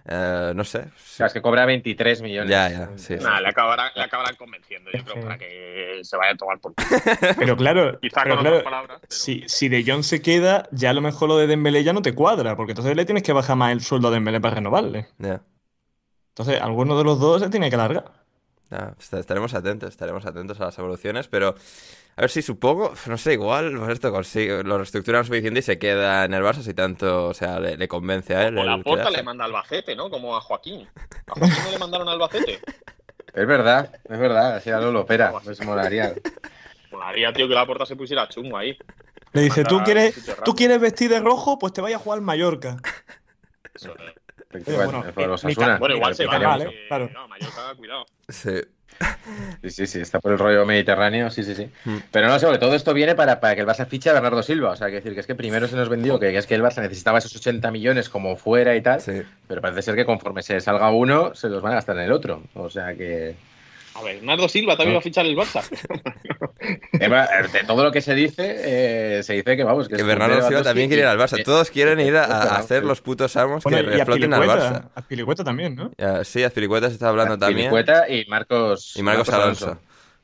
[0.05, 0.79] Eh, no sé.
[0.79, 2.49] O sea, es que cobra 23 millones.
[2.49, 3.23] Ya, ya, sí, sí.
[3.23, 5.21] Nah, le acabarán, le acabarán convenciendo, yo creo, Sí.
[5.21, 6.73] para que se vaya a tomar por.
[7.39, 8.97] Pero claro, Quizá pero con claro, otras palabras.
[9.01, 11.93] pero- si, si De Jong se queda, ya a lo mejor lo de Dembélé ya
[11.93, 14.55] no te cuadra, porque entonces le tienes que bajar más el sueldo a Dembélé para
[14.55, 15.07] renovarle.
[15.19, 15.41] Ya,
[16.29, 18.22] Entonces, alguno de los dos se tiene que largar.
[18.73, 21.55] Ya, est- estaremos atentos, estaremos atentos a las evoluciones, pero
[22.15, 25.79] a ver si supongo, no sé, igual, pues esto consigue, lo reestructuran suficiente y se
[25.79, 28.57] queda en el Barça si tanto, o sea, le, le convence a él.
[28.57, 30.09] O la porta le manda Albacete, ¿no?
[30.09, 30.88] Como a Joaquín.
[31.27, 32.59] A Joaquín no le mandaron Albacete.
[33.36, 34.57] Es verdad, es verdad.
[34.57, 35.33] Así algo lo opera.
[35.43, 36.13] Pues molaría.
[36.91, 38.77] Molaría, tío, que la porta se pusiera chungo ahí.
[39.31, 40.13] Le dice, ¿tú quieres,
[40.45, 41.57] ¿tú quieres vestir de rojo?
[41.57, 42.77] Pues te vayas a jugar al Mallorca.
[43.73, 43.95] Eso.
[44.57, 46.51] Efectivamente, bueno, igual se Vale, va.
[46.51, 47.09] vale, porque, claro.
[47.13, 48.05] No, Mallorca, cuidado.
[48.29, 48.51] Sí.
[49.63, 51.69] Sí, sí, sí, está por el rollo mediterráneo, sí, sí, sí.
[51.85, 51.97] Hmm.
[52.11, 54.71] Pero no, sobre todo esto viene para, para que el Barça fiche a Bernardo Silva.
[54.71, 56.61] O sea, que decir que es que primero se nos vendió que es que el
[56.61, 59.01] Barça necesitaba esos 80 millones como fuera y tal.
[59.01, 59.23] Sí.
[59.47, 62.11] Pero parece ser que conforme se salga uno, se los van a gastar en el
[62.11, 62.43] otro.
[62.53, 63.35] O sea que.
[63.95, 65.62] A ver, Bernardo Silva también va a fichar el Barça.
[66.93, 68.56] De todo lo que se dice,
[69.19, 69.88] eh, se dice que vamos.
[69.89, 71.43] Que, Bernardo Silva también quiere ir al Barça.
[71.43, 72.88] Todos quieren ir a, a hacer sí.
[72.88, 74.89] los putos amos Bueno, que a refloten al Barça.
[74.95, 75.91] A Pilicueta también, ¿no?
[75.97, 77.69] Ya, sí, Azpilicueta se está hablando también.
[77.69, 78.93] Pilicueta y Marcos.
[78.95, 79.77] Y Marcos Alonso.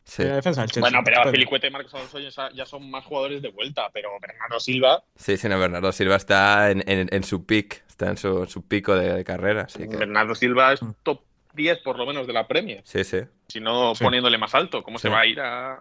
[0.04, 0.24] Sí.
[0.24, 0.82] La defensa del Chelsea.
[0.82, 1.32] bueno, pero Espera.
[1.32, 5.48] Pilicueta y Marcos Alonso ya son más jugadores de vuelta, pero Bernardo Silva, Sí, sí,
[5.48, 9.14] no, Bernardo Silva está en, en- en su peak, está en su, su pico de,
[9.14, 9.96] de carrera, así que...
[9.98, 11.22] Bernardo Silva es top
[11.54, 14.04] 10 por lo menos de la Premier, Sí, sí, si no Sí.
[14.04, 15.04] poniéndole más alto, ¿cómo Sí.
[15.04, 15.80] se va a ir a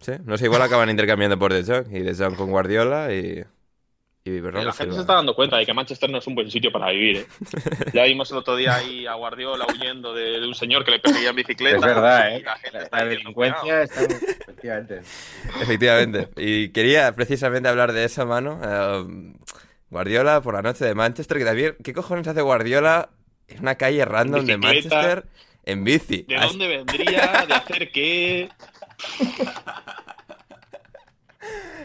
[0.00, 0.12] sí.
[0.24, 3.44] No sé, igual acaban intercambiando por De Jong, y De Jong con Guardiola y...
[4.28, 4.94] Y la gente Silva.
[4.94, 7.18] se está dando cuenta de que Manchester no es un buen sitio para vivir.
[7.18, 7.26] ¿eh?
[7.94, 10.98] Ya vimos el otro día ahí a Guardiola huyendo de, de un señor que le
[10.98, 11.76] perseguía en bicicleta.
[11.76, 12.38] Es verdad, ¿eh?
[12.40, 14.00] Y la gente La, está la delincuencia está.
[14.02, 15.00] Efectivamente.
[15.62, 16.28] Efectivamente.
[16.38, 18.60] Y quería precisamente hablar de eso, mano.
[18.64, 19.32] Eh,
[19.90, 21.76] Guardiola por la noche de Manchester, que también...
[21.84, 23.10] ¿Qué cojones hace Guardiola
[23.48, 24.56] en una calle random de.
[24.58, 25.24] Manchester
[25.64, 26.22] en bici?
[26.28, 27.44] ¿De Ah, dónde vendría?
[27.48, 28.48] ¿De hacer qué?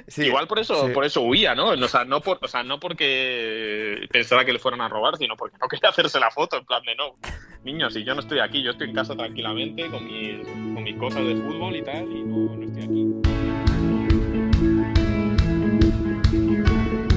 [0.07, 0.93] sí, Igual por eso, sí.
[0.93, 1.69] por eso huía, ¿no?
[1.69, 5.35] O sea, no por, o sea, no porque pensaba que le fueran a robar, sino
[5.35, 7.15] porque no quería hacerse la foto, en plan de no.
[7.63, 10.95] Niños, si yo no estoy aquí, yo estoy en casa tranquilamente con mis, con mis
[10.97, 13.70] cosas de fútbol y tal, y no, no estoy aquí.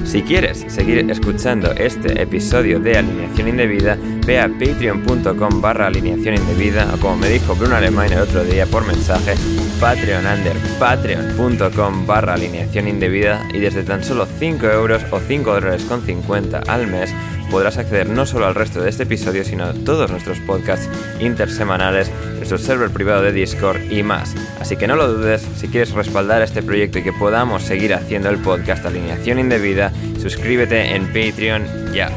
[0.05, 6.87] Si quieres seguir escuchando este episodio de Alineación Indebida, ve a patreon.com barra alineación indebida
[6.93, 9.33] o como me dijo Bruno Alemán el otro día por mensaje,
[9.79, 15.83] patreon under patreon.com barra alineación indebida y desde tan solo 5 euros o 5 dólares
[15.85, 17.11] con 50 al mes
[17.45, 22.11] podrás acceder no solo al resto de este episodio, sino a todos nuestros podcasts intersemanales,
[22.35, 24.35] nuestro server privado de Discord y más.
[24.59, 28.29] Así que no lo dudes, si quieres respaldar este proyecto y que podamos seguir haciendo
[28.29, 32.09] el podcast Alineación Indebida, suscríbete en Patreon ya.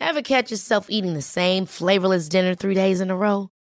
[0.00, 3.50] Ever catch yourself eating the same flavorless dinner three days in a row?